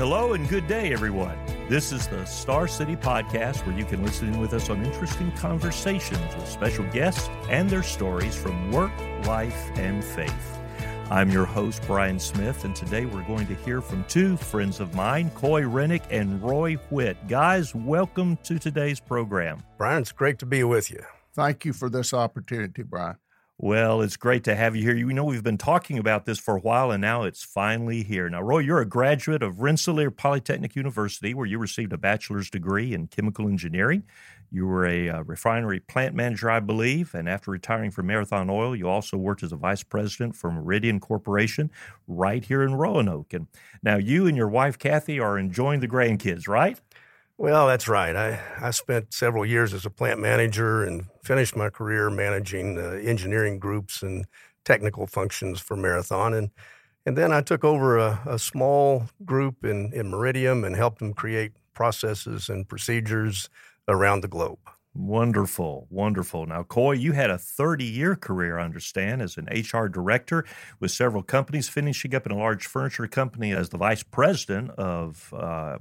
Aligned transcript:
Hello 0.00 0.32
and 0.32 0.48
good 0.48 0.66
day, 0.66 0.94
everyone. 0.94 1.36
This 1.68 1.92
is 1.92 2.08
the 2.08 2.24
Star 2.24 2.66
City 2.66 2.96
Podcast 2.96 3.66
where 3.66 3.76
you 3.76 3.84
can 3.84 4.02
listen 4.02 4.28
in 4.32 4.40
with 4.40 4.54
us 4.54 4.70
on 4.70 4.82
interesting 4.82 5.30
conversations 5.32 6.34
with 6.36 6.48
special 6.48 6.86
guests 6.86 7.28
and 7.50 7.68
their 7.68 7.82
stories 7.82 8.34
from 8.34 8.72
work, 8.72 8.92
life, 9.26 9.70
and 9.74 10.02
faith. 10.02 10.58
I'm 11.10 11.28
your 11.28 11.44
host, 11.44 11.82
Bryan 11.86 12.18
Smith, 12.18 12.64
and 12.64 12.74
today 12.74 13.04
we're 13.04 13.26
going 13.26 13.46
to 13.48 13.54
hear 13.56 13.82
from 13.82 14.04
two 14.04 14.38
friends 14.38 14.80
of 14.80 14.94
mine, 14.94 15.28
Coy 15.34 15.68
Rennick 15.68 16.04
and 16.08 16.42
Roy 16.42 16.76
Whitt. 16.88 17.28
Guys, 17.28 17.74
welcome 17.74 18.38
to 18.44 18.58
today's 18.58 19.00
program. 19.00 19.62
Bryan, 19.76 20.00
it's 20.00 20.12
great 20.12 20.38
to 20.38 20.46
be 20.46 20.64
with 20.64 20.90
you. 20.90 21.02
Thank 21.34 21.66
you 21.66 21.74
for 21.74 21.90
this 21.90 22.14
opportunity, 22.14 22.84
Bryan. 22.84 23.16
Well, 23.62 24.00
it's 24.00 24.16
great 24.16 24.44
to 24.44 24.56
have 24.56 24.74
you 24.74 24.84
here. 24.84 24.96
You 24.96 25.12
know, 25.12 25.24
we've 25.24 25.42
been 25.42 25.58
talking 25.58 25.98
about 25.98 26.24
this 26.24 26.38
for 26.38 26.56
a 26.56 26.60
while, 26.60 26.90
and 26.90 27.02
now 27.02 27.24
it's 27.24 27.44
finally 27.44 28.02
here. 28.02 28.26
Now, 28.30 28.40
Roy, 28.40 28.60
you're 28.60 28.80
a 28.80 28.86
graduate 28.86 29.42
of 29.42 29.60
Rensselaer 29.60 30.10
Polytechnic 30.10 30.74
University, 30.74 31.34
where 31.34 31.44
you 31.44 31.58
received 31.58 31.92
a 31.92 31.98
bachelor's 31.98 32.48
degree 32.48 32.94
in 32.94 33.08
chemical 33.08 33.46
engineering. 33.48 34.04
You 34.50 34.66
were 34.66 34.86
a 34.86 35.10
uh, 35.10 35.22
refinery 35.24 35.78
plant 35.78 36.14
manager, 36.14 36.50
I 36.50 36.60
believe, 36.60 37.14
and 37.14 37.28
after 37.28 37.50
retiring 37.50 37.90
from 37.90 38.06
Marathon 38.06 38.48
Oil, 38.48 38.74
you 38.74 38.88
also 38.88 39.18
worked 39.18 39.42
as 39.42 39.52
a 39.52 39.56
vice 39.56 39.82
president 39.82 40.36
for 40.36 40.50
Meridium 40.50 40.98
Corporation 40.98 41.70
right 42.08 42.42
here 42.42 42.62
in 42.62 42.76
Roanoke. 42.76 43.34
And 43.34 43.46
now 43.82 43.98
you 43.98 44.26
and 44.26 44.38
your 44.38 44.48
wife, 44.48 44.78
Kathy, 44.78 45.20
are 45.20 45.38
enjoying 45.38 45.80
the 45.80 45.86
grandkids, 45.86 46.48
right? 46.48 46.80
Well, 47.40 47.68
that's 47.68 47.88
right. 47.88 48.14
I, 48.14 48.38
I 48.60 48.70
spent 48.70 49.14
several 49.14 49.46
years 49.46 49.72
as 49.72 49.86
a 49.86 49.90
plant 49.90 50.20
manager 50.20 50.84
and 50.84 51.06
finished 51.24 51.56
my 51.56 51.70
career 51.70 52.10
managing 52.10 52.78
uh, 52.78 53.00
engineering 53.02 53.58
groups 53.58 54.02
and 54.02 54.26
technical 54.66 55.06
functions 55.06 55.58
for 55.58 55.74
Marathon. 55.74 56.34
And, 56.34 56.50
and 57.06 57.16
then 57.16 57.32
I 57.32 57.40
took 57.40 57.64
over 57.64 57.96
a, 57.96 58.20
a 58.26 58.38
small 58.38 59.06
group 59.24 59.64
in, 59.64 59.90
in 59.94 60.10
Meridium 60.10 60.66
and 60.66 60.76
helped 60.76 60.98
them 60.98 61.14
create 61.14 61.52
processes 61.72 62.50
and 62.50 62.68
procedures 62.68 63.48
around 63.88 64.20
the 64.20 64.28
globe. 64.28 64.58
Wonderful, 64.92 65.86
wonderful. 65.88 66.46
Now, 66.46 66.64
Coy, 66.64 66.92
you 66.92 67.12
had 67.12 67.30
a 67.30 67.38
30 67.38 67.84
year 67.84 68.16
career, 68.16 68.58
I 68.58 68.64
understand, 68.64 69.22
as 69.22 69.36
an 69.36 69.46
HR 69.46 69.86
director 69.86 70.44
with 70.80 70.90
several 70.90 71.22
companies, 71.22 71.68
finishing 71.68 72.12
up 72.12 72.26
in 72.26 72.32
a 72.32 72.36
large 72.36 72.66
furniture 72.66 73.06
company 73.06 73.52
as 73.52 73.68
the 73.68 73.78
vice 73.78 74.02
president 74.02 74.70
of 74.72 75.32
uh, 75.32 75.78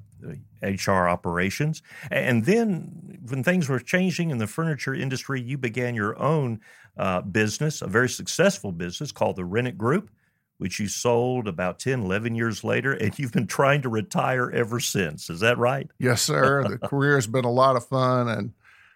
HR 0.61 1.09
operations. 1.09 1.81
And 2.11 2.45
then, 2.45 3.17
when 3.27 3.43
things 3.43 3.67
were 3.67 3.80
changing 3.80 4.30
in 4.30 4.37
the 4.37 4.47
furniture 4.47 4.93
industry, 4.93 5.41
you 5.41 5.57
began 5.57 5.95
your 5.95 6.17
own 6.21 6.59
uh, 6.95 7.21
business, 7.21 7.81
a 7.81 7.87
very 7.87 8.09
successful 8.09 8.71
business 8.71 9.11
called 9.11 9.37
the 9.37 9.45
Rennick 9.45 9.77
Group 9.77 10.11
which 10.59 10.77
you 10.77 10.89
sold 10.89 11.47
about 11.47 11.80
10, 11.80 12.02
11 12.02 12.35
years 12.35 12.65
later, 12.65 12.91
and 12.91 13.17
you've 13.17 13.31
been 13.31 13.47
trying 13.47 13.81
to 13.81 13.87
retire 13.87 14.52
ever 14.52 14.80
since. 14.81 15.30
Is 15.30 15.39
that 15.39 15.57
right? 15.57 15.89
Yes, 15.99 16.21
sir. 16.21 16.67
The 16.67 16.77
career 16.77 17.15
has 17.15 17.27
been 17.27 17.45
a 17.45 17.52
lot 17.52 17.77
of 17.77 17.87
fun, 17.87 18.27
and 18.27 18.52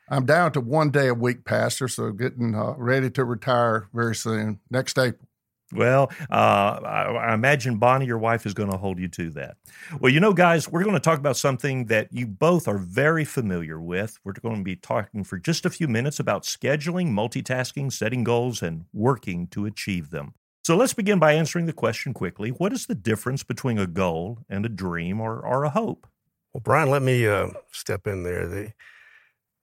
I'm 0.09 0.25
down 0.25 0.51
to 0.53 0.61
one 0.61 0.91
day 0.91 1.07
a 1.07 1.13
week, 1.13 1.45
Pastor, 1.45 1.87
so 1.87 2.11
getting 2.11 2.55
uh, 2.55 2.73
ready 2.77 3.09
to 3.11 3.23
retire 3.23 3.87
very 3.93 4.15
soon, 4.15 4.59
next 4.69 4.97
April. 4.97 5.27
Well, 5.73 6.11
uh, 6.29 6.79
I, 6.83 7.03
I, 7.29 7.33
imagine 7.33 7.77
Bonnie, 7.77 8.05
your 8.05 8.17
wife, 8.17 8.45
is 8.45 8.53
going 8.53 8.69
to 8.69 8.77
hold 8.77 8.99
you 8.99 9.07
to 9.07 9.29
that. 9.31 9.57
Well, 9.99 10.11
you 10.11 10.19
know, 10.19 10.33
guys, 10.33 10.69
we're 10.69 10.83
going 10.83 10.95
to 10.95 10.99
talk 10.99 11.17
about 11.17 11.37
something 11.37 11.85
that 11.85 12.09
you 12.11 12.27
both 12.27 12.67
are 12.67 12.77
very 12.77 13.25
familiar 13.25 13.81
with. 13.81 14.19
We're 14.23 14.33
going 14.33 14.57
to 14.57 14.63
be 14.63 14.75
talking 14.75 15.23
for 15.23 15.39
just 15.39 15.65
a 15.65 15.69
few 15.69 15.87
minutes 15.87 16.19
about 16.19 16.43
scheduling, 16.43 17.09
multitasking, 17.09 17.91
setting 17.91 18.23
goals, 18.23 18.61
and 18.61 18.85
working 18.93 19.47
to 19.47 19.65
achieve 19.65 20.11
them. 20.11 20.35
So 20.63 20.77
let's 20.77 20.93
begin 20.93 21.19
by 21.19 21.33
answering 21.33 21.65
the 21.65 21.73
question 21.73 22.13
quickly 22.13 22.49
What 22.49 22.71
is 22.71 22.85
the 22.85 22.95
difference 22.95 23.43
between 23.43 23.77
a 23.77 23.87
goal 23.87 24.39
and 24.49 24.65
a 24.65 24.69
dream 24.69 25.19
or, 25.19 25.39
or 25.39 25.63
a 25.63 25.69
hope? 25.69 26.07
Well, 26.53 26.61
Bryan, 26.61 26.89
let 26.89 27.01
me 27.01 27.27
uh, 27.27 27.49
step 27.71 28.05
in 28.05 28.23
there. 28.23 28.47
The, 28.47 28.73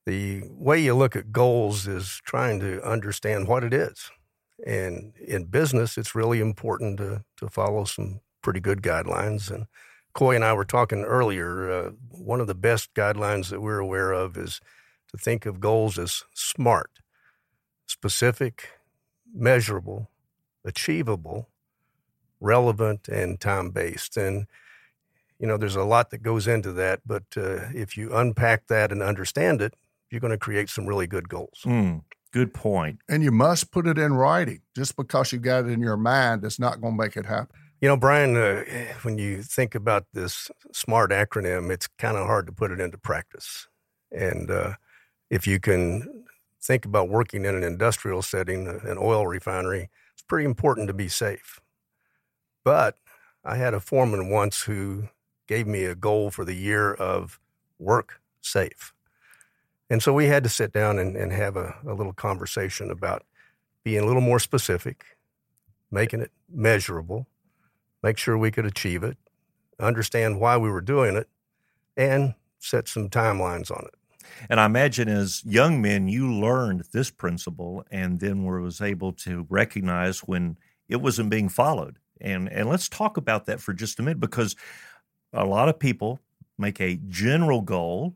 the 0.07 0.43
way 0.49 0.81
you 0.81 0.95
look 0.95 1.17
at 1.17 1.33
goals 1.33 1.87
is 1.87 2.21
trying 2.25 2.61
to 2.61 2.83
understand 2.83 3.49
what 3.49 3.65
it 3.65 3.73
is. 3.73 4.11
And 4.67 5.15
in 5.17 5.45
business, 5.45 5.97
it's 5.97 6.15
really 6.15 6.41
important 6.41 6.99
to, 6.99 7.25
to 7.39 7.49
follow 7.49 7.85
some 7.85 8.21
pretty 8.43 8.61
good 8.61 8.83
guidelines. 8.83 9.51
And 9.51 9.67
Coy 10.13 10.35
and 10.35 10.45
I 10.45 10.53
were 10.53 10.65
talking 10.65 11.05
earlier. 11.05 11.71
Uh, 11.71 11.91
one 12.11 12.41
of 12.41 12.47
the 12.47 12.55
best 12.55 12.93
guidelines 12.95 13.51
that 13.51 13.61
we're 13.61 13.79
aware 13.79 14.13
of 14.13 14.37
is 14.37 14.61
to 15.11 15.17
think 15.17 15.47
of 15.47 15.61
goals 15.61 15.99
as 15.99 16.23
SMART 16.35 16.91
specific, 17.87 18.69
measurable, 19.35 20.09
achievable, 20.65 21.49
relevant, 22.41 23.09
and 23.09 23.41
time 23.41 23.71
based. 23.71 24.17
And 24.17 24.47
you 25.41 25.47
know, 25.47 25.57
there's 25.57 25.77
a 25.77 25.85
lot 25.85 26.11
that 26.11 26.23
goes 26.23 26.47
into 26.47 26.73
that, 26.73 27.01
but 27.05 27.25
uh, 27.37 27.71
if 27.75 27.97
you 27.97 28.15
unpack 28.15 28.67
that 28.69 28.93
and 28.93 29.03
understand 29.03 29.63
it, 29.63 29.75
you're 30.11 30.21
going 30.21 30.33
to 30.33 30.39
create 30.39 30.69
some 30.69 30.87
really 30.87 31.07
good 31.07 31.29
goals. 31.29 31.61
Mm, 31.65 32.03
good 32.33 32.53
point. 32.55 33.01
And 33.09 33.23
you 33.23 33.31
must 33.31 33.71
put 33.71 33.87
it 33.87 33.99
in 33.99 34.15
writing. 34.15 34.63
Just 34.77 34.97
because 34.97 35.33
you 35.33 35.39
got 35.39 35.67
it 35.67 35.71
in 35.71 35.81
your 35.81 35.97
mind 35.97 36.45
it's 36.45 36.59
not 36.59 36.81
going 36.81 36.95
to 36.95 37.03
make 37.03 37.17
it 37.17 37.27
happen. 37.27 37.57
You 37.81 37.89
know, 37.89 37.97
Bryan, 37.97 38.37
uh, 38.37 38.65
when 39.03 39.17
you 39.17 39.43
think 39.43 39.75
about 39.75 40.05
this 40.13 40.51
SMART 40.73 41.13
acronym, 41.13 41.71
it's 41.71 41.87
kind 41.99 42.19
of 42.19 42.27
hard 42.27 42.47
to 42.47 42.53
put 42.53 42.71
it 42.71 42.81
into 42.81 42.99
practice. 42.99 43.69
And 44.13 44.51
uh, 44.51 44.75
if 45.31 45.47
you 45.47 45.59
can 45.59 46.25
think 46.63 46.85
about 46.85 47.09
working 47.09 47.47
in 47.47 47.55
an 47.55 47.63
industrial 47.63 48.21
setting, 48.21 48.69
uh, 48.69 48.81
an 48.85 48.99
oil 48.99 49.27
refinery, 49.27 49.89
it's 50.13 50.23
pretty 50.23 50.45
important 50.45 50.89
to 50.89 50.95
be 50.95 51.09
safe. 51.09 51.59
But 52.65 52.97
I 53.45 53.57
had 53.57 53.73
a 53.73 53.81
foreman 53.81 54.29
once 54.29 54.63
who 54.63 55.09
gave 55.47 55.67
me 55.67 55.85
a 55.85 55.95
goal 55.95 56.31
for 56.31 56.45
the 56.45 56.55
year 56.55 56.93
of 56.93 57.41
work 57.79 58.21
safe. 58.43 58.93
And 59.91 60.03
so 60.03 60.13
we 60.13 60.27
had 60.27 60.45
to 60.45 60.49
sit 60.49 60.73
down 60.73 60.99
and, 60.99 61.17
and 61.17 61.33
have 61.33 61.57
a, 61.57 61.75
a 61.87 61.93
little 61.93 62.13
conversation 62.13 62.91
about 62.91 63.25
being 63.83 64.03
a 64.03 64.07
little 64.07 64.23
more 64.23 64.39
specific, 64.39 65.05
making 65.91 66.21
it 66.21 66.31
measurable, 66.49 67.27
make 68.03 68.17
sure 68.17 68.39
we 68.39 68.53
could 68.53 68.67
achieve 68.67 69.03
it, 69.03 69.17
understand 69.81 70.41
why 70.41 70.57
we 70.57 70.71
were 70.71 70.81
doing 70.81 71.17
it, 71.17 71.29
and 71.97 72.35
set 72.61 72.87
some 72.87 73.09
timelines 73.09 73.71
on 73.71 73.85
it. 73.87 73.95
And 74.49 74.61
I 74.61 74.67
imagine 74.67 75.09
as 75.09 75.45
young 75.45 75.83
men, 75.83 76.09
you 76.09 76.33
learned 76.33 76.85
this 76.93 77.11
principle 77.11 77.85
and 77.91 78.21
then 78.21 78.45
was 78.45 78.81
able 78.81 79.13
to 79.15 79.47
recognize 79.49 80.21
when 80.21 80.57
it 80.89 80.97
wasn't 80.97 81.31
being 81.31 81.49
followed. 81.49 81.97
And, 82.21 82.49
and 82.51 82.69
let's 82.69 82.89
talk 82.89 83.17
about 83.17 83.47
that 83.47 83.61
for 83.61 83.73
just 83.73 83.99
a 83.99 84.03
minute 84.03 84.21
because 84.21 84.55
a 85.33 85.45
lot 85.45 85.69
of 85.69 85.79
people 85.79 86.21
make 86.59 86.81
a 86.81 87.01
general 87.09 87.61
goal 87.63 88.15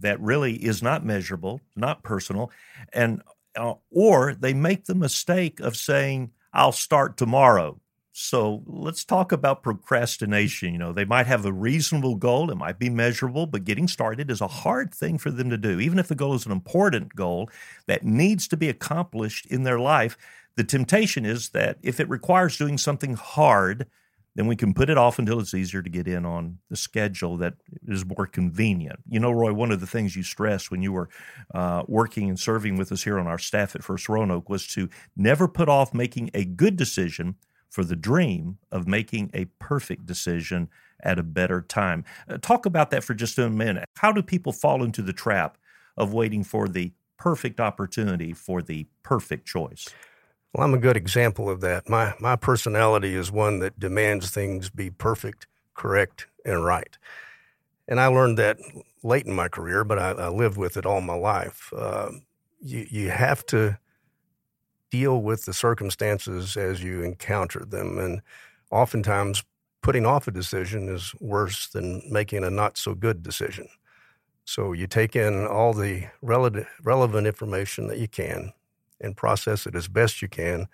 that 0.00 0.20
really 0.20 0.54
is 0.54 0.82
not 0.82 1.04
measurable, 1.04 1.60
not 1.74 2.02
personal, 2.02 2.50
and 2.92 3.22
uh, 3.56 3.74
or 3.90 4.34
they 4.34 4.54
make 4.54 4.84
the 4.84 4.94
mistake 4.94 5.60
of 5.60 5.76
saying, 5.76 6.32
"I'll 6.52 6.72
start 6.72 7.16
tomorrow." 7.16 7.80
So 8.18 8.62
let's 8.66 9.04
talk 9.04 9.30
about 9.30 9.62
procrastination. 9.62 10.72
You 10.72 10.78
know, 10.78 10.92
they 10.94 11.04
might 11.04 11.26
have 11.26 11.44
a 11.44 11.52
reasonable 11.52 12.14
goal, 12.14 12.50
it 12.50 12.56
might 12.56 12.78
be 12.78 12.88
measurable, 12.88 13.46
but 13.46 13.64
getting 13.64 13.86
started 13.86 14.30
is 14.30 14.40
a 14.40 14.48
hard 14.48 14.94
thing 14.94 15.18
for 15.18 15.30
them 15.30 15.50
to 15.50 15.58
do. 15.58 15.80
Even 15.80 15.98
if 15.98 16.08
the 16.08 16.14
goal 16.14 16.32
is 16.32 16.46
an 16.46 16.52
important 16.52 17.14
goal 17.14 17.50
that 17.86 18.06
needs 18.06 18.48
to 18.48 18.56
be 18.56 18.70
accomplished 18.70 19.44
in 19.44 19.64
their 19.64 19.78
life, 19.78 20.16
the 20.56 20.64
temptation 20.64 21.26
is 21.26 21.50
that 21.50 21.76
if 21.82 22.00
it 22.00 22.08
requires 22.08 22.56
doing 22.56 22.78
something 22.78 23.12
hard, 23.12 23.86
then 24.36 24.46
we 24.46 24.54
can 24.54 24.74
put 24.74 24.90
it 24.90 24.98
off 24.98 25.18
until 25.18 25.40
it's 25.40 25.54
easier 25.54 25.82
to 25.82 25.88
get 25.88 26.06
in 26.06 26.26
on 26.26 26.58
the 26.68 26.76
schedule 26.76 27.38
that 27.38 27.54
is 27.88 28.04
more 28.04 28.26
convenient. 28.26 29.00
You 29.08 29.18
know, 29.18 29.32
Roy, 29.32 29.52
one 29.52 29.72
of 29.72 29.80
the 29.80 29.86
things 29.86 30.14
you 30.14 30.22
stressed 30.22 30.70
when 30.70 30.82
you 30.82 30.92
were 30.92 31.08
uh, 31.54 31.84
working 31.88 32.28
and 32.28 32.38
serving 32.38 32.76
with 32.76 32.92
us 32.92 33.02
here 33.02 33.18
on 33.18 33.26
our 33.26 33.38
staff 33.38 33.74
at 33.74 33.82
First 33.82 34.08
Roanoke 34.08 34.50
was 34.50 34.66
to 34.68 34.90
never 35.16 35.48
put 35.48 35.70
off 35.70 35.94
making 35.94 36.30
a 36.34 36.44
good 36.44 36.76
decision 36.76 37.36
for 37.70 37.82
the 37.82 37.96
dream 37.96 38.58
of 38.70 38.86
making 38.86 39.30
a 39.32 39.46
perfect 39.58 40.04
decision 40.04 40.68
at 41.02 41.18
a 41.18 41.22
better 41.22 41.62
time. 41.62 42.04
Uh, 42.28 42.36
talk 42.36 42.66
about 42.66 42.90
that 42.90 43.04
for 43.04 43.14
just 43.14 43.38
a 43.38 43.48
minute. 43.48 43.86
How 43.96 44.12
do 44.12 44.22
people 44.22 44.52
fall 44.52 44.84
into 44.84 45.00
the 45.00 45.12
trap 45.14 45.56
of 45.96 46.12
waiting 46.12 46.44
for 46.44 46.68
the 46.68 46.92
perfect 47.18 47.58
opportunity 47.58 48.34
for 48.34 48.60
the 48.60 48.86
perfect 49.02 49.46
choice? 49.46 49.88
Well, 50.56 50.64
I'm 50.64 50.72
a 50.72 50.78
good 50.78 50.96
example 50.96 51.50
of 51.50 51.60
that. 51.60 51.86
My 51.86 52.14
my 52.18 52.34
personality 52.34 53.14
is 53.14 53.30
one 53.30 53.58
that 53.58 53.78
demands 53.78 54.30
things 54.30 54.70
be 54.70 54.88
perfect, 54.88 55.46
correct, 55.74 56.28
and 56.46 56.64
right. 56.64 56.96
And 57.86 58.00
I 58.00 58.06
learned 58.06 58.38
that 58.38 58.56
late 59.02 59.26
in 59.26 59.34
my 59.34 59.48
career, 59.48 59.84
but 59.84 59.98
I, 59.98 60.12
I 60.12 60.28
lived 60.28 60.56
with 60.56 60.78
it 60.78 60.86
all 60.86 61.02
my 61.02 61.14
life. 61.14 61.70
Uh, 61.76 62.08
you 62.58 62.86
you 62.88 63.10
have 63.10 63.44
to 63.46 63.78
deal 64.90 65.20
with 65.20 65.44
the 65.44 65.52
circumstances 65.52 66.56
as 66.56 66.82
you 66.82 67.02
encounter 67.02 67.66
them, 67.66 67.98
and 67.98 68.22
oftentimes 68.70 69.44
putting 69.82 70.06
off 70.06 70.26
a 70.26 70.30
decision 70.30 70.88
is 70.88 71.12
worse 71.20 71.66
than 71.68 72.00
making 72.10 72.44
a 72.44 72.50
not 72.50 72.78
so 72.78 72.94
good 72.94 73.22
decision. 73.22 73.68
So 74.46 74.72
you 74.72 74.86
take 74.86 75.16
in 75.16 75.46
all 75.46 75.74
the 75.74 76.06
relevant 76.22 76.66
relevant 76.82 77.26
information 77.26 77.88
that 77.88 77.98
you 77.98 78.08
can 78.08 78.54
and 79.00 79.16
process 79.16 79.66
it 79.66 79.74
as 79.74 79.88
best 79.88 80.22
you 80.22 80.28
can 80.28 80.66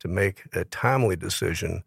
to 0.00 0.08
make 0.08 0.44
a 0.52 0.64
timely 0.64 1.16
decision 1.16 1.82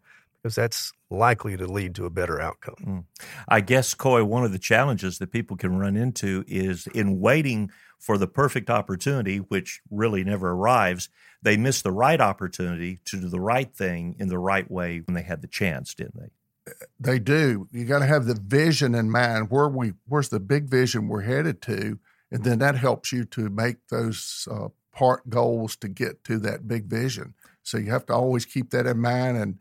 because 0.46 0.54
that's 0.54 0.92
likely 1.10 1.56
to 1.56 1.66
lead 1.66 1.94
to 1.94 2.06
a 2.06 2.10
better 2.10 2.40
outcome. 2.40 2.76
Mm. 2.84 3.04
I 3.48 3.60
guess, 3.60 3.94
Coy, 3.94 4.24
one 4.24 4.44
of 4.44 4.52
the 4.52 4.58
challenges 4.58 5.18
that 5.18 5.32
people 5.32 5.56
can 5.56 5.76
run 5.76 5.96
into 5.96 6.44
is 6.46 6.86
in 6.88 7.20
waiting 7.20 7.70
for 7.98 8.16
the 8.16 8.28
perfect 8.28 8.70
opportunity, 8.70 9.38
which 9.38 9.80
really 9.90 10.22
never 10.22 10.52
arrives, 10.52 11.08
they 11.42 11.56
miss 11.56 11.82
the 11.82 11.90
right 11.90 12.20
opportunity 12.20 13.00
to 13.06 13.20
do 13.20 13.28
the 13.28 13.40
right 13.40 13.74
thing 13.74 14.14
in 14.18 14.28
the 14.28 14.38
right 14.38 14.70
way 14.70 15.02
when 15.04 15.14
they 15.14 15.22
had 15.22 15.42
the 15.42 15.48
chance, 15.48 15.94
didn't 15.94 16.16
they? 16.16 16.72
They 16.98 17.18
do. 17.18 17.68
You 17.72 17.84
got 17.84 18.00
to 18.00 18.06
have 18.06 18.26
the 18.26 18.38
vision 18.40 18.94
in 18.94 19.10
mind. 19.10 19.50
Where 19.50 19.68
we, 19.68 19.94
where's 20.06 20.28
the 20.28 20.40
big 20.40 20.68
vision 20.68 21.08
we're 21.08 21.22
headed 21.22 21.62
to, 21.62 21.98
and 22.30 22.44
then 22.44 22.58
that 22.60 22.76
helps 22.76 23.12
you 23.12 23.24
to 23.24 23.48
make 23.48 23.76
those 23.88 24.46
uh, 24.50 24.68
part 24.96 25.28
goals 25.28 25.76
to 25.76 25.88
get 25.88 26.24
to 26.24 26.38
that 26.38 26.66
big 26.66 26.86
vision. 26.86 27.34
So 27.62 27.76
you 27.76 27.90
have 27.90 28.06
to 28.06 28.14
always 28.14 28.46
keep 28.46 28.70
that 28.70 28.86
in 28.86 28.98
mind 28.98 29.36
and 29.36 29.58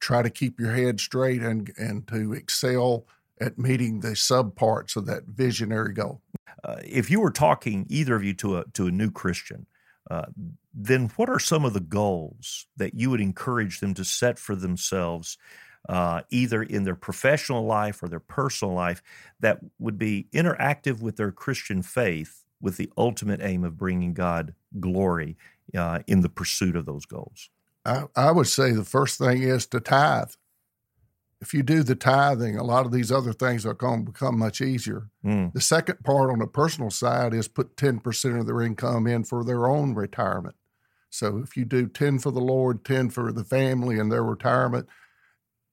try 0.00 0.22
to 0.22 0.30
keep 0.30 0.58
your 0.58 0.74
head 0.74 0.98
straight 0.98 1.42
and 1.42 1.70
and 1.76 2.08
to 2.08 2.32
excel 2.32 3.06
at 3.40 3.58
meeting 3.58 4.00
the 4.00 4.16
sub 4.16 4.54
parts 4.56 4.96
of 4.96 5.06
that 5.06 5.24
visionary 5.24 5.92
goal. 5.92 6.22
Uh, 6.64 6.76
if 6.84 7.10
you 7.10 7.20
were 7.20 7.30
talking 7.30 7.86
either 7.90 8.16
of 8.16 8.24
you 8.24 8.32
to 8.32 8.58
a 8.58 8.64
to 8.72 8.86
a 8.86 8.90
new 8.90 9.10
Christian, 9.10 9.66
uh, 10.10 10.26
then 10.72 11.10
what 11.16 11.28
are 11.28 11.38
some 11.38 11.66
of 11.66 11.74
the 11.74 11.80
goals 11.80 12.66
that 12.76 12.94
you 12.94 13.10
would 13.10 13.20
encourage 13.20 13.80
them 13.80 13.92
to 13.94 14.04
set 14.04 14.38
for 14.38 14.56
themselves, 14.56 15.36
uh, 15.88 16.22
either 16.30 16.62
in 16.62 16.84
their 16.84 16.94
professional 16.94 17.66
life 17.66 18.02
or 18.02 18.08
their 18.08 18.20
personal 18.20 18.72
life, 18.72 19.02
that 19.40 19.58
would 19.78 19.98
be 19.98 20.28
interactive 20.32 21.02
with 21.02 21.16
their 21.16 21.32
Christian 21.32 21.82
faith, 21.82 22.41
with 22.62 22.78
the 22.78 22.90
ultimate 22.96 23.40
aim 23.42 23.64
of 23.64 23.76
bringing 23.76 24.14
God 24.14 24.54
glory 24.80 25.36
uh, 25.76 25.98
in 26.06 26.22
the 26.22 26.30
pursuit 26.30 26.76
of 26.76 26.86
those 26.86 27.04
goals? 27.04 27.50
I, 27.84 28.04
I 28.16 28.30
would 28.30 28.46
say 28.46 28.72
the 28.72 28.84
first 28.84 29.18
thing 29.18 29.42
is 29.42 29.66
to 29.66 29.80
tithe 29.80 30.30
if 31.42 31.52
you 31.52 31.64
do 31.64 31.82
the 31.82 31.96
tithing, 31.96 32.56
a 32.56 32.62
lot 32.62 32.86
of 32.86 32.92
these 32.92 33.10
other 33.10 33.32
things 33.32 33.66
are 33.66 33.74
going 33.74 34.06
to 34.06 34.12
become 34.12 34.38
much 34.38 34.60
easier. 34.60 35.10
Mm. 35.24 35.52
The 35.52 35.60
second 35.60 35.98
part 36.04 36.30
on 36.30 36.38
the 36.38 36.46
personal 36.46 36.88
side 36.88 37.34
is 37.34 37.48
put 37.48 37.76
10% 37.76 38.38
of 38.38 38.46
their 38.46 38.62
income 38.62 39.08
in 39.08 39.24
for 39.24 39.42
their 39.42 39.66
own 39.66 39.92
retirement. 39.94 40.54
So 41.10 41.38
if 41.38 41.56
you 41.56 41.64
do 41.64 41.88
10 41.88 42.20
for 42.20 42.30
the 42.30 42.40
Lord, 42.40 42.84
10 42.84 43.10
for 43.10 43.32
the 43.32 43.42
family 43.42 43.98
and 43.98 44.10
their 44.10 44.22
retirement, 44.22 44.86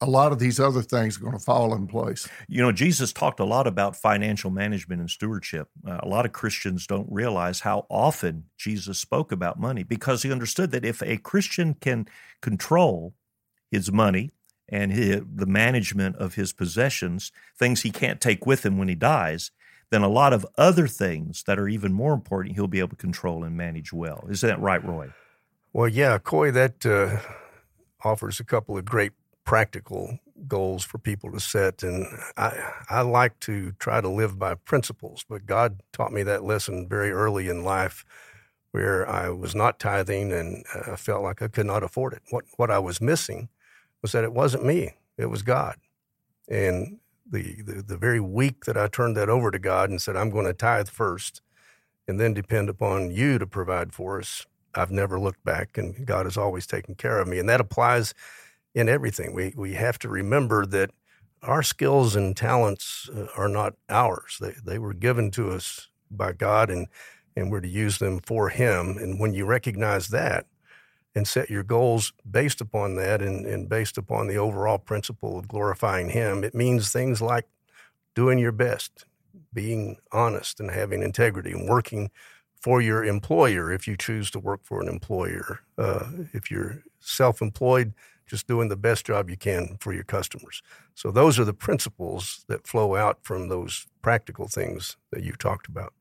a 0.01 0.09
lot 0.09 0.31
of 0.31 0.39
these 0.39 0.59
other 0.59 0.81
things 0.81 1.17
are 1.17 1.21
going 1.21 1.37
to 1.37 1.43
fall 1.43 1.73
in 1.73 1.85
place. 1.85 2.27
You 2.47 2.61
know, 2.61 2.71
Jesus 2.71 3.11
talked 3.11 3.39
a 3.39 3.45
lot 3.45 3.67
about 3.67 3.95
financial 3.95 4.49
management 4.49 5.01
and 5.01 5.09
stewardship. 5.09 5.67
Uh, 5.85 5.99
a 6.01 6.07
lot 6.07 6.25
of 6.25 6.31
Christians 6.31 6.87
don't 6.87 7.07
realize 7.11 7.61
how 7.61 7.85
often 7.89 8.45
Jesus 8.57 8.97
spoke 8.97 9.31
about 9.31 9.59
money 9.59 9.83
because 9.83 10.23
he 10.23 10.31
understood 10.31 10.71
that 10.71 10.85
if 10.85 11.01
a 11.01 11.17
Christian 11.17 11.73
can 11.73 12.07
control 12.41 13.13
his 13.69 13.91
money, 13.91 14.31
and 14.71 14.91
his, 14.91 15.21
the 15.35 15.45
management 15.45 16.15
of 16.17 16.35
his 16.35 16.53
possessions, 16.53 17.31
things 17.57 17.81
he 17.81 17.91
can't 17.91 18.21
take 18.21 18.45
with 18.45 18.65
him 18.65 18.77
when 18.77 18.87
he 18.87 18.95
dies, 18.95 19.51
then 19.89 20.01
a 20.03 20.07
lot 20.07 20.33
of 20.33 20.45
other 20.57 20.87
things 20.87 21.43
that 21.43 21.57
are 21.57 21.67
even 21.67 21.91
more 21.91 22.13
important 22.13 22.55
he'll 22.55 22.67
be 22.67 22.79
able 22.79 22.89
to 22.89 22.95
control 22.95 23.43
and 23.43 23.57
manage 23.57 23.91
well. 23.91 24.25
Is 24.29 24.41
that 24.41 24.59
right, 24.61 24.83
Roy? 24.83 25.09
Well, 25.73 25.87
yeah, 25.87 26.17
Coy, 26.19 26.51
that 26.51 26.85
uh, 26.85 27.17
offers 28.03 28.39
a 28.39 28.43
couple 28.43 28.77
of 28.77 28.85
great 28.85 29.13
practical 29.49 30.19
goals 30.47 30.85
for 30.85 30.99
people 30.99 31.31
to 31.31 31.39
set. 31.39 31.81
And 31.81 32.05
I, 32.37 32.71
I 32.87 33.01
like 33.01 33.39
to 33.39 33.71
try 33.79 33.99
to 33.99 34.07
live 34.07 34.37
by 34.37 34.53
principles, 34.53 35.25
but 35.27 35.47
God 35.47 35.81
taught 35.91 36.13
me 36.13 36.21
that 36.21 36.43
lesson 36.43 36.87
very 36.87 37.09
early 37.09 37.49
in 37.49 37.63
life 37.63 38.05
where 38.73 39.09
I 39.09 39.29
was 39.29 39.55
not 39.55 39.79
tithing 39.79 40.31
and 40.31 40.63
uh, 40.75 40.91
I 40.91 40.95
felt 40.97 41.23
like 41.23 41.41
I 41.41 41.47
could 41.47 41.65
not 41.65 41.81
afford 41.81 42.13
it. 42.13 42.21
What, 42.29 42.45
what 42.57 42.69
I 42.69 42.77
was 42.77 43.01
missing 43.01 43.49
was 44.03 44.11
that 44.11 44.23
it 44.23 44.33
wasn't 44.33 44.65
me, 44.65 44.93
it 45.17 45.31
was 45.31 45.41
God. 45.41 45.77
And 46.47 46.99
the, 47.27 47.63
the, 47.63 47.81
the 47.81 47.97
very 47.97 48.19
week 48.19 48.65
that 48.65 48.77
I 48.77 48.87
turned 48.87 49.17
that 49.17 49.29
over 49.29 49.49
to 49.49 49.57
God 49.57 49.89
and 49.89 49.99
said, 49.99 50.15
I'm 50.15 50.29
going 50.29 50.45
to 50.45 50.53
tithe 50.53 50.89
first 50.89 51.41
and 52.07 52.19
then 52.19 52.35
depend 52.35 52.69
upon 52.69 53.09
you 53.09 53.39
to 53.39 53.47
provide 53.47 53.93
for 53.93 54.19
us, 54.19 54.45
I've 54.75 54.91
never 54.91 55.19
looked 55.19 55.43
back 55.43 55.75
and 55.75 56.05
God 56.05 56.27
has 56.27 56.37
always 56.37 56.67
taken 56.67 56.93
care 56.93 57.17
of 57.17 57.27
me. 57.27 57.39
And 57.39 57.49
that 57.49 57.59
applies 57.59 58.13
in 58.75 58.89
everything. 58.89 59.33
We, 59.33 59.53
we 59.55 59.73
have 59.73 59.99
to 59.99 60.09
remember 60.09 60.65
that 60.67 60.91
our 61.41 61.63
skills 61.63 62.15
and 62.15 62.35
talents 62.35 63.09
uh, 63.15 63.27
are 63.37 63.49
not 63.49 63.75
ours. 63.89 64.37
They, 64.39 64.53
they 64.65 64.77
were 64.77 64.93
given 64.93 65.31
to 65.31 65.51
us 65.51 65.87
by 66.11 66.33
God 66.33 66.69
and, 66.69 66.87
and 67.35 67.51
we're 67.51 67.61
to 67.61 67.67
use 67.67 67.99
them 67.99 68.19
for 68.19 68.49
Him. 68.49 68.97
And 68.97 69.19
when 69.19 69.33
you 69.33 69.45
recognize 69.45 70.09
that, 70.09 70.45
and 71.15 71.27
set 71.27 71.49
your 71.49 71.63
goals 71.63 72.13
based 72.29 72.61
upon 72.61 72.95
that 72.95 73.21
and, 73.21 73.45
and 73.45 73.67
based 73.67 73.97
upon 73.97 74.27
the 74.27 74.37
overall 74.37 74.77
principle 74.77 75.37
of 75.37 75.47
glorifying 75.47 76.09
Him. 76.09 76.43
It 76.43 76.53
means 76.53 76.91
things 76.91 77.21
like 77.21 77.45
doing 78.15 78.39
your 78.39 78.51
best, 78.51 79.05
being 79.53 79.97
honest 80.11 80.59
and 80.59 80.71
having 80.71 81.01
integrity, 81.01 81.51
and 81.51 81.67
working 81.67 82.11
for 82.61 82.81
your 82.81 83.03
employer 83.03 83.71
if 83.71 83.87
you 83.87 83.95
choose 83.97 84.29
to 84.31 84.39
work 84.39 84.61
for 84.63 84.81
an 84.81 84.87
employer. 84.87 85.61
Uh, 85.77 86.05
if 86.33 86.51
you're 86.51 86.83
self 86.99 87.41
employed, 87.41 87.93
just 88.29 88.47
doing 88.47 88.69
the 88.69 88.77
best 88.77 89.05
job 89.05 89.29
you 89.29 89.37
can 89.37 89.77
for 89.79 89.91
your 89.93 90.03
customers. 90.03 90.61
So, 90.95 91.11
those 91.11 91.39
are 91.39 91.45
the 91.45 91.53
principles 91.53 92.45
that 92.47 92.67
flow 92.67 92.95
out 92.95 93.19
from 93.23 93.49
those 93.49 93.87
practical 94.01 94.47
things 94.47 94.97
that 95.11 95.23
you've 95.23 95.37
talked 95.37 95.67
about. 95.67 95.93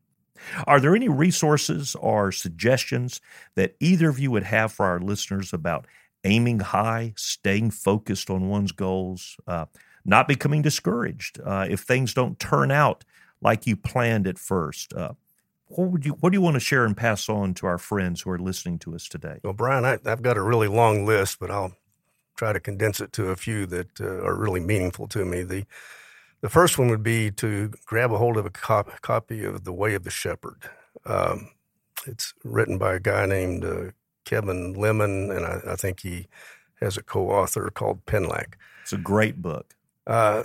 Are 0.66 0.80
there 0.80 0.94
any 0.94 1.08
resources 1.08 1.96
or 1.96 2.30
suggestions 2.30 3.20
that 3.56 3.74
either 3.80 4.08
of 4.08 4.18
you 4.18 4.30
would 4.30 4.44
have 4.44 4.72
for 4.72 4.86
our 4.86 5.00
listeners 5.00 5.52
about 5.52 5.86
aiming 6.24 6.60
high, 6.60 7.14
staying 7.16 7.70
focused 7.70 8.30
on 8.30 8.48
one's 8.48 8.72
goals, 8.72 9.36
uh, 9.46 9.66
not 10.04 10.28
becoming 10.28 10.62
discouraged 10.62 11.40
uh, 11.44 11.66
if 11.68 11.80
things 11.80 12.14
don't 12.14 12.38
turn 12.38 12.70
out 12.70 13.04
like 13.40 13.66
you 13.66 13.76
planned 13.76 14.26
at 14.26 14.38
first? 14.38 14.92
Uh, 14.92 15.12
what 15.66 15.90
would 15.90 16.06
you 16.06 16.12
What 16.20 16.30
do 16.30 16.36
you 16.36 16.42
want 16.42 16.54
to 16.54 16.60
share 16.60 16.84
and 16.84 16.96
pass 16.96 17.28
on 17.28 17.54
to 17.54 17.66
our 17.66 17.78
friends 17.78 18.22
who 18.22 18.30
are 18.30 18.38
listening 18.38 18.78
to 18.80 18.94
us 18.94 19.08
today? 19.08 19.38
Well, 19.42 19.52
Bryan, 19.52 19.84
I, 19.84 19.98
have 20.08 20.22
got 20.22 20.36
a 20.36 20.42
really 20.42 20.68
long 20.68 21.04
list, 21.04 21.38
but 21.38 21.50
I'll 21.50 21.72
try 22.38 22.52
to 22.52 22.60
condense 22.60 23.00
it 23.00 23.12
to 23.12 23.30
a 23.30 23.36
few 23.36 23.66
that 23.66 24.00
uh, 24.00 24.06
are 24.06 24.36
really 24.36 24.60
meaningful 24.60 25.08
to 25.08 25.24
me. 25.24 25.42
The 25.42 25.66
the 26.40 26.48
first 26.48 26.78
one 26.78 26.88
would 26.88 27.02
be 27.02 27.32
to 27.32 27.72
grab 27.84 28.12
a 28.12 28.18
hold 28.18 28.36
of 28.36 28.46
a 28.46 28.50
cop- 28.50 29.00
copy 29.00 29.42
of 29.42 29.64
The 29.64 29.72
Way 29.72 29.94
of 29.94 30.04
the 30.04 30.10
Shepherd. 30.10 30.62
Um, 31.04 31.50
it's 32.06 32.32
written 32.44 32.78
by 32.78 32.94
a 32.94 33.00
guy 33.00 33.26
named 33.26 33.64
uh, 33.64 33.90
Kevin 34.24 34.74
Leman, 34.74 35.32
and 35.32 35.44
I, 35.44 35.72
I, 35.72 35.74
think 35.74 35.98
he 35.98 36.28
has 36.80 36.96
a 36.96 37.02
co 37.02 37.28
author 37.30 37.70
called 37.70 38.06
Pentak. 38.06 38.54
It's 38.82 38.92
a 38.92 38.98
great 38.98 39.42
book. 39.42 39.74
Uh, 40.06 40.44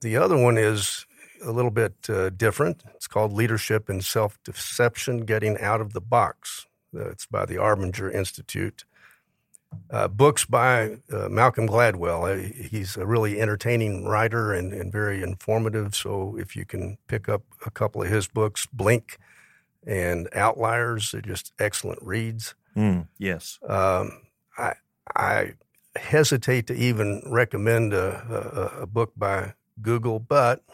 the 0.00 0.16
other 0.16 0.38
one 0.38 0.56
is 0.56 1.04
a 1.44 1.52
little 1.52 1.70
bit 1.70 1.94
uh, 2.08 2.30
different. 2.30 2.82
It's 2.94 3.06
called 3.06 3.34
Leadership 3.34 3.90
and 3.90 4.02
Self 4.02 4.42
Deception 4.42 5.26
Getting 5.26 5.58
Out 5.60 5.82
of 5.82 5.92
the 5.92 6.00
Box. 6.00 6.66
Uh, 6.94 7.10
it's 7.10 7.26
by 7.26 7.44
the 7.44 7.56
Arbinger 7.56 8.10
Institute. 8.10 8.86
Uh, 9.90 10.08
books 10.08 10.44
by 10.44 10.96
uh, 11.12 11.28
Malcolm 11.28 11.68
Gladwell. 11.68 12.24
Uh, 12.24 12.52
he's 12.68 12.96
a 12.96 13.06
really 13.06 13.40
entertaining 13.40 14.04
writer 14.04 14.52
and, 14.52 14.72
and, 14.72 14.90
very 14.90 15.22
informative. 15.22 15.94
So 15.94 16.36
if 16.36 16.56
you 16.56 16.64
can 16.64 16.98
pick 17.06 17.28
up 17.28 17.42
a 17.64 17.70
couple 17.70 18.02
of 18.02 18.08
his 18.08 18.26
books, 18.26 18.66
Blink 18.72 19.18
and 19.86 20.28
Outliers, 20.34 21.12
they're 21.12 21.20
just 21.20 21.52
excellent 21.58 22.02
reads. 22.02 22.54
Mm, 22.76 23.06
yes. 23.18 23.60
Um, 23.68 24.22
I, 24.58 24.74
I 25.14 25.54
hesitate 25.94 26.66
to 26.66 26.74
even 26.74 27.22
recommend 27.24 27.92
a, 27.92 28.72
a, 28.76 28.82
a 28.82 28.86
book 28.86 29.12
by 29.16 29.54
Google, 29.82 30.18
but 30.18 30.64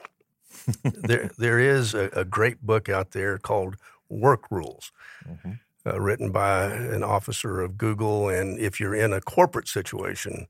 there 0.85 1.31
there 1.39 1.59
is 1.59 1.95
a, 1.95 2.11
a, 2.13 2.25
great 2.25 2.61
book 2.61 2.89
out 2.89 3.13
there 3.13 3.39
called 3.39 3.77
Work 4.09 4.51
Rules. 4.51 4.93
Mm-hmm 5.27 5.53
uh, 5.87 6.01
written 6.01 6.31
by 6.31 6.67
an 6.67 7.03
officer 7.03 7.61
of 7.61 7.77
Google. 7.77 8.29
And 8.29 8.59
if 8.59 8.79
you're 8.79 8.95
in 8.95 9.13
a 9.13 9.21
corporate 9.21 9.69
situation, 9.69 10.47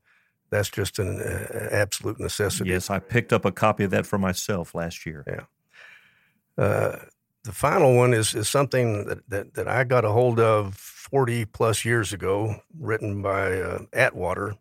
that's 0.49 0.69
just 0.69 0.99
an 0.99 1.19
uh, 1.19 1.69
absolute 1.71 2.19
necessity. 2.19 2.69
Yes, 2.69 2.89
I 2.89 2.99
picked 2.99 3.33
up 3.33 3.45
a 3.45 3.51
copy 3.51 3.83
of 3.83 3.91
that 3.91 4.05
for 4.05 4.17
myself 4.17 4.75
last 4.75 5.05
year. 5.05 5.23
Yeah. 5.27 6.63
Uh, 6.63 6.99
the 7.43 7.51
final 7.51 7.95
one 7.95 8.13
is, 8.13 8.35
is 8.35 8.47
something 8.47 9.05
that, 9.05 9.29
that, 9.29 9.53
that, 9.55 9.67
I 9.67 9.83
got 9.83 10.05
a 10.05 10.11
hold 10.11 10.39
of 10.39 10.75
40 10.75 11.45
plus 11.45 11.83
years 11.83 12.13
ago, 12.13 12.55
written 12.79 13.21
by 13.21 13.59
uh, 13.59 13.79
Atwater, 13.91 14.55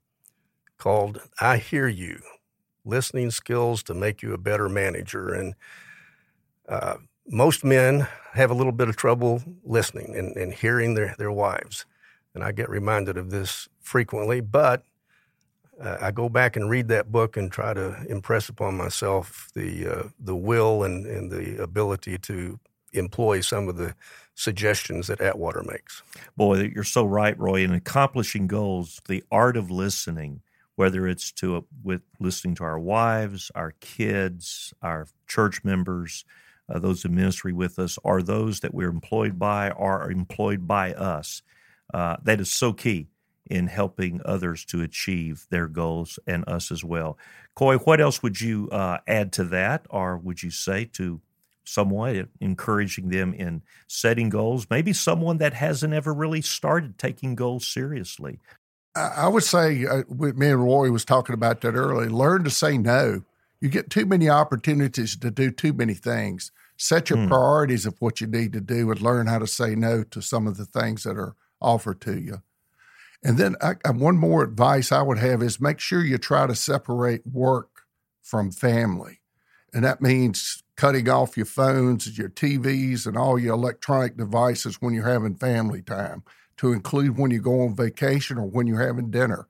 called 0.78 1.20
I 1.40 1.58
Hear 1.58 1.86
You 1.86 2.20
Listening 2.84 3.30
Skills 3.30 3.82
to 3.84 3.94
Make 3.94 4.22
You 4.22 4.32
a 4.32 4.38
Better 4.38 4.68
Manager. 4.68 5.32
And 5.32 5.54
uh, 6.68 6.96
most 7.26 7.64
men 7.64 8.06
have 8.32 8.50
a 8.50 8.54
little 8.54 8.72
bit 8.72 8.88
of 8.88 8.96
trouble 8.96 9.42
listening 9.64 10.14
and, 10.16 10.36
and 10.36 10.52
hearing 10.52 10.94
their, 10.94 11.14
their 11.18 11.32
wives. 11.32 11.84
And 12.34 12.42
I 12.42 12.52
get 12.52 12.70
reminded 12.70 13.16
of 13.16 13.30
this 13.30 13.68
frequently, 13.80 14.40
but 14.40 14.84
uh, 15.80 15.98
I 16.00 16.10
go 16.10 16.28
back 16.28 16.56
and 16.56 16.70
read 16.70 16.88
that 16.88 17.12
book 17.12 17.36
and 17.36 17.50
try 17.50 17.74
to 17.74 18.04
impress 18.08 18.48
upon 18.48 18.76
myself 18.76 19.50
the, 19.54 19.86
uh, 19.86 20.02
the 20.18 20.36
will 20.36 20.82
and, 20.84 21.06
and 21.06 21.30
the 21.30 21.62
ability 21.62 22.18
to 22.18 22.58
employ 22.92 23.40
some 23.40 23.68
of 23.68 23.76
the 23.76 23.94
suggestions 24.34 25.06
that 25.08 25.20
Atwater 25.20 25.62
makes. 25.62 26.02
Boy, 26.36 26.70
you're 26.74 26.84
so 26.84 27.04
right, 27.04 27.38
Roy. 27.38 27.62
In 27.62 27.72
accomplishing 27.72 28.46
goals, 28.46 29.00
the 29.08 29.24
art 29.30 29.56
of 29.56 29.70
listening 29.70 30.40
whether 30.76 31.06
it's 31.06 31.30
to 31.32 31.64
with 31.82 32.02
listening 32.18 32.54
to 32.56 32.64
our 32.64 32.78
wives, 32.78 33.50
our 33.54 33.72
kids, 33.80 34.72
our 34.82 35.06
church 35.26 35.62
members, 35.64 36.24
uh, 36.68 36.78
those 36.78 37.04
in 37.04 37.14
ministry 37.14 37.52
with 37.52 37.78
us, 37.78 37.98
are 38.04 38.22
those 38.22 38.60
that 38.60 38.74
we're 38.74 38.88
employed 38.88 39.38
by 39.38 39.70
are 39.70 40.10
employed 40.10 40.66
by 40.66 40.92
us. 40.94 41.42
Uh, 41.92 42.16
that 42.22 42.40
is 42.40 42.50
so 42.50 42.72
key 42.72 43.08
in 43.50 43.66
helping 43.66 44.20
others 44.24 44.64
to 44.64 44.80
achieve 44.80 45.46
their 45.50 45.68
goals 45.68 46.18
and 46.26 46.44
us 46.48 46.70
as 46.70 46.82
well. 46.84 47.18
Coy, 47.54 47.76
what 47.76 48.00
else 48.00 48.22
would 48.22 48.40
you 48.40 48.68
uh, 48.70 48.98
add 49.06 49.32
to 49.32 49.44
that, 49.44 49.86
or 49.90 50.16
would 50.16 50.42
you 50.42 50.50
say 50.50 50.84
to 50.86 51.20
someone 51.64 52.28
encouraging 52.40 53.08
them 53.08 53.34
in 53.34 53.62
setting 53.88 54.28
goals? 54.28 54.66
Maybe 54.70 54.92
someone 54.92 55.38
that 55.38 55.54
hasn't 55.54 55.92
ever 55.92 56.14
really 56.14 56.40
started 56.40 56.98
taking 56.98 57.34
goals 57.34 57.66
seriously. 57.66 58.38
I 58.94 59.28
would 59.28 59.44
say, 59.44 59.86
uh, 59.86 60.02
me 60.08 60.50
and 60.50 60.62
Roy 60.62 60.90
was 60.90 61.04
talking 61.04 61.34
about 61.34 61.62
that 61.62 61.74
earlier. 61.74 62.10
Learn 62.10 62.44
to 62.44 62.50
say 62.50 62.76
no. 62.76 63.22
You 63.62 63.68
get 63.68 63.90
too 63.90 64.06
many 64.06 64.28
opportunities 64.28 65.16
to 65.16 65.30
do 65.30 65.52
too 65.52 65.72
many 65.72 65.94
things. 65.94 66.50
Set 66.76 67.08
your 67.08 67.20
mm. 67.20 67.28
priorities 67.28 67.86
of 67.86 67.94
what 68.00 68.20
you 68.20 68.26
need 68.26 68.52
to 68.54 68.60
do 68.60 68.90
and 68.90 69.00
learn 69.00 69.28
how 69.28 69.38
to 69.38 69.46
say 69.46 69.76
no 69.76 70.02
to 70.02 70.20
some 70.20 70.48
of 70.48 70.56
the 70.56 70.64
things 70.64 71.04
that 71.04 71.16
are 71.16 71.36
offered 71.60 72.00
to 72.00 72.18
you. 72.18 72.42
And 73.22 73.38
then 73.38 73.54
I, 73.62 73.74
one 73.92 74.16
more 74.16 74.42
advice 74.42 74.90
I 74.90 75.02
would 75.02 75.18
have 75.18 75.44
is 75.44 75.60
make 75.60 75.78
sure 75.78 76.04
you 76.04 76.18
try 76.18 76.48
to 76.48 76.56
separate 76.56 77.24
work 77.24 77.82
from 78.20 78.50
family. 78.50 79.20
And 79.72 79.84
that 79.84 80.02
means 80.02 80.64
cutting 80.74 81.08
off 81.08 81.36
your 81.36 81.46
phones, 81.46 82.18
your 82.18 82.30
TVs, 82.30 83.06
and 83.06 83.16
all 83.16 83.38
your 83.38 83.54
electronic 83.54 84.16
devices 84.16 84.82
when 84.82 84.92
you're 84.92 85.08
having 85.08 85.36
family 85.36 85.82
time, 85.82 86.24
to 86.56 86.72
include 86.72 87.16
when 87.16 87.30
you 87.30 87.40
go 87.40 87.60
on 87.60 87.76
vacation 87.76 88.38
or 88.38 88.46
when 88.46 88.66
you're 88.66 88.84
having 88.84 89.12
dinner. 89.12 89.46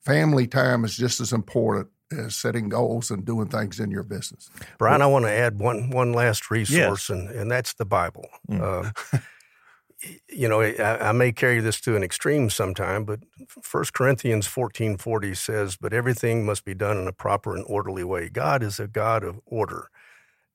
Family 0.00 0.48
time 0.48 0.84
is 0.84 0.96
just 0.96 1.20
as 1.20 1.32
important 1.32 1.90
setting 2.28 2.68
goals 2.68 3.10
and 3.10 3.24
doing 3.24 3.48
things 3.48 3.80
in 3.80 3.90
your 3.90 4.02
business. 4.02 4.50
Bryan, 4.78 5.02
I 5.02 5.06
want 5.06 5.24
to 5.24 5.30
add 5.30 5.58
one 5.58 5.90
one 5.90 6.12
last 6.12 6.50
resource, 6.50 7.08
yes. 7.08 7.10
and, 7.10 7.28
and 7.30 7.50
that's 7.50 7.74
the 7.74 7.84
Bible. 7.84 8.28
Mm. 8.48 8.60
Uh, 9.14 9.18
you 10.28 10.48
know, 10.48 10.60
I, 10.60 11.08
I, 11.08 11.12
may 11.12 11.32
carry 11.32 11.60
this 11.60 11.80
to 11.82 11.96
an 11.96 12.02
extreme 12.02 12.50
sometime, 12.50 13.04
but 13.04 13.20
1 13.70 13.84
Corinthians 13.92 14.48
14.40 14.48 15.36
says, 15.36 15.76
But 15.76 15.92
everything 15.92 16.44
must 16.44 16.64
be 16.64 16.74
done 16.74 16.98
in 16.98 17.06
a 17.06 17.12
proper 17.12 17.54
and 17.54 17.64
orderly 17.68 18.04
way. 18.04 18.28
God 18.28 18.62
is 18.62 18.80
a 18.80 18.88
God 18.88 19.22
of 19.22 19.40
order. 19.46 19.90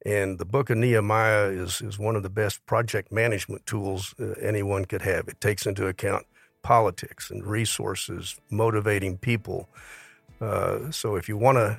And 0.05 0.37
the 0.37 0.45
book 0.45 0.69
of 0.69 0.77
Nehemiah 0.77 1.49
is, 1.49 1.81
is 1.81 1.97
one 1.97 2.15
of 2.15 2.23
the 2.23 2.29
best 2.29 2.65
project 2.65 3.11
management 3.11 3.65
tools 3.65 4.13
uh, 4.19 4.31
anyone 4.41 4.85
could 4.85 5.01
have. 5.01 5.27
It 5.27 5.41
takes 5.41 5.65
into 5.65 5.87
account 5.87 6.25
politics 6.61 7.29
and 7.29 7.45
resources, 7.45 8.39
motivating 8.49 9.17
people. 9.17 9.69
Uh, 10.39 10.91
so 10.91 11.15
if 11.15 11.27
you 11.27 11.37
want 11.37 11.57
a 11.57 11.77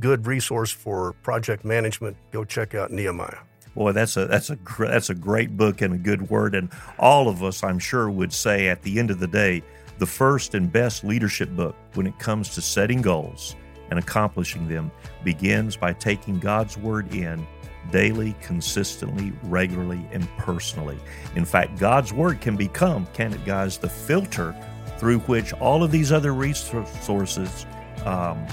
good 0.00 0.26
resource 0.26 0.70
for 0.70 1.12
project 1.22 1.64
management, 1.64 2.16
go 2.30 2.44
check 2.44 2.74
out 2.74 2.90
Nehemiah. 2.90 3.38
Boy, 3.74 3.92
that's 3.92 4.16
a 4.16 4.26
that's 4.26 4.48
a 4.48 4.58
that's 4.78 5.10
a 5.10 5.14
great 5.14 5.56
book 5.56 5.82
and 5.82 5.94
a 5.94 5.98
good 5.98 6.30
word. 6.30 6.54
And 6.54 6.70
all 6.98 7.28
of 7.28 7.42
us, 7.42 7.62
I'm 7.62 7.78
sure, 7.78 8.08
would 8.08 8.32
say 8.32 8.68
at 8.68 8.82
the 8.82 8.98
end 8.98 9.10
of 9.10 9.20
the 9.20 9.26
day, 9.26 9.62
the 9.98 10.06
first 10.06 10.54
and 10.54 10.72
best 10.72 11.04
leadership 11.04 11.50
book 11.50 11.76
when 11.94 12.06
it 12.06 12.18
comes 12.18 12.54
to 12.54 12.62
setting 12.62 13.02
goals 13.02 13.54
and 13.90 13.98
accomplishing 13.98 14.66
them 14.68 14.90
begins 15.24 15.76
by 15.76 15.92
taking 15.92 16.38
God's 16.38 16.76
word 16.78 17.14
in 17.14 17.46
daily, 17.90 18.34
consistently, 18.42 19.32
regularly, 19.44 20.04
and 20.10 20.28
personally. 20.38 20.98
In 21.34 21.44
fact, 21.44 21.78
God's 21.78 22.12
word 22.12 22.40
can 22.40 22.56
become, 22.56 23.06
can 23.12 23.32
it, 23.32 23.44
guys, 23.44 23.78
the 23.78 23.88
filter 23.88 24.54
through 24.98 25.20
which 25.20 25.52
all 25.54 25.84
of 25.84 25.90
these 25.90 26.10
other 26.10 26.32
resources 26.32 27.66
um, 28.06 28.46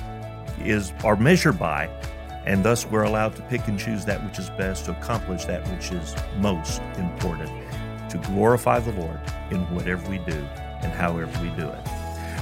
is 0.59 0.93
are 1.03 1.15
measured 1.15 1.57
by 1.57 1.89
and 2.45 2.63
thus 2.63 2.85
we're 2.85 3.03
allowed 3.03 3.35
to 3.35 3.41
pick 3.43 3.67
and 3.67 3.79
choose 3.79 4.05
that 4.05 4.23
which 4.25 4.37
is 4.37 4.49
best 4.51 4.85
to 4.85 4.91
accomplish 4.91 5.45
that 5.45 5.65
which 5.69 5.91
is 5.91 6.15
most 6.37 6.81
important 6.97 7.49
to 8.09 8.17
glorify 8.29 8.79
the 8.79 8.91
Lord 8.93 9.19
in 9.49 9.61
whatever 9.73 10.09
we 10.09 10.17
do 10.19 10.45
and 10.81 10.91
however 10.91 11.31
we 11.41 11.49
do 11.51 11.67
it. 11.67 11.87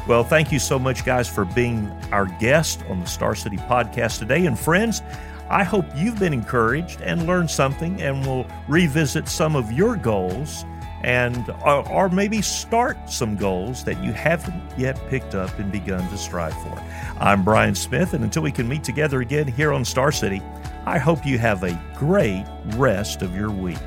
Well, 0.07 0.23
thank 0.23 0.51
you 0.51 0.57
so 0.57 0.79
much, 0.79 1.05
guys, 1.05 1.29
for 1.29 1.45
being 1.45 1.87
our 2.11 2.25
guest 2.39 2.81
on 2.89 2.99
the 2.99 3.05
Star 3.05 3.35
City 3.35 3.57
podcast 3.57 4.17
today. 4.17 4.47
And 4.47 4.57
friends, 4.57 5.03
I 5.47 5.63
hope 5.63 5.85
you've 5.95 6.17
been 6.17 6.33
encouraged 6.33 7.01
and 7.01 7.27
learned 7.27 7.51
something 7.51 8.01
and 8.01 8.25
will 8.25 8.47
revisit 8.67 9.27
some 9.27 9.55
of 9.55 9.71
your 9.71 9.95
goals 9.95 10.65
and 11.03 11.49
or, 11.65 11.87
or, 11.89 12.09
maybe 12.09 12.41
start 12.41 13.09
some 13.09 13.35
goals 13.35 13.83
that 13.83 14.01
you 14.03 14.13
haven't 14.13 14.61
yet 14.77 14.99
picked 15.09 15.35
up 15.35 15.57
and 15.59 15.71
begun 15.71 16.07
to 16.09 16.17
strive 16.17 16.53
for. 16.53 16.83
I'm 17.19 17.43
Bryan 17.43 17.75
Smith, 17.75 18.13
and 18.13 18.23
until 18.23 18.43
we 18.43 18.51
can 18.51 18.67
meet 18.67 18.83
together 18.83 19.21
again 19.21 19.47
here 19.47 19.73
on 19.73 19.83
Star 19.83 20.11
City, 20.11 20.41
I 20.85 20.97
hope 20.97 21.25
you 21.25 21.37
have 21.37 21.63
a 21.63 21.79
great 21.95 22.45
rest 22.75 23.21
of 23.21 23.35
your 23.35 23.51
week. 23.51 23.77